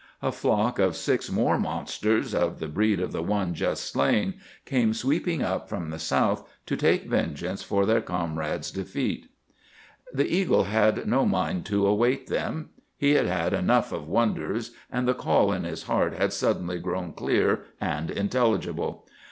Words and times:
A 0.23 0.31
flock 0.31 0.79
of 0.79 0.95
six 0.95 1.29
more 1.31 1.59
monsters, 1.59 2.33
of 2.33 2.57
the 2.57 2.67
breed 2.67 2.99
of 2.99 3.11
the 3.11 3.21
one 3.21 3.53
just 3.53 3.87
slain, 3.91 4.33
came 4.65 4.95
sweeping 4.95 5.43
up 5.43 5.69
from 5.69 5.91
the 5.91 5.99
south 5.99 6.43
to 6.65 6.75
take 6.75 7.03
vengeance 7.03 7.61
for 7.61 7.85
their 7.85 8.01
comrade's 8.01 8.71
defeat. 8.71 9.27
The 10.11 10.25
eagle 10.27 10.63
had 10.63 11.05
no 11.05 11.27
mind 11.27 11.67
to 11.67 11.85
await 11.85 12.29
them. 12.29 12.69
He 12.97 13.11
had 13.11 13.27
had 13.27 13.53
enough 13.53 13.91
of 13.91 14.07
wonders, 14.07 14.71
and 14.91 15.07
the 15.07 15.13
call 15.13 15.51
in 15.51 15.65
his 15.65 15.83
heart 15.83 16.15
had 16.15 16.33
suddenly 16.33 16.79
grown 16.79 17.13
clear 17.13 17.65
and 17.79 18.09
intelligible. 18.09 19.07